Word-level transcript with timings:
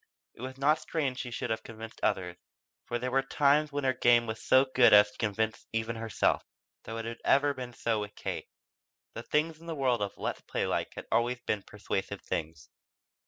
It 0.33 0.41
was 0.41 0.57
not 0.57 0.79
strange 0.79 1.19
she 1.19 1.29
should 1.29 1.51
have 1.51 1.61
convinced 1.61 1.99
others, 2.01 2.35
for 2.87 2.97
there 2.97 3.11
were 3.11 3.21
times 3.21 3.71
when 3.71 3.83
her 3.83 3.93
game 3.93 4.25
was 4.25 4.41
so 4.41 4.65
good 4.73 4.93
as 4.93 5.11
to 5.11 5.17
convince 5.19 5.67
even 5.73 5.95
herself. 5.95 6.43
Though 6.85 6.97
it 6.97 7.05
had 7.05 7.21
ever 7.23 7.53
been 7.53 7.73
so 7.73 7.99
with 7.99 8.15
Kate. 8.15 8.49
The 9.13 9.21
things 9.21 9.59
in 9.59 9.67
the 9.67 9.75
world 9.75 10.01
of 10.01 10.17
"Let's 10.17 10.41
play 10.41 10.65
like" 10.65 10.95
had 10.95 11.05
always 11.11 11.39
been 11.41 11.61
persuasive 11.61 12.21
things. 12.21 12.67